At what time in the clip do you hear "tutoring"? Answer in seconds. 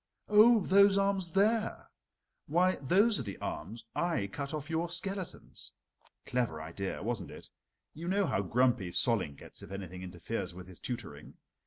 10.79-11.35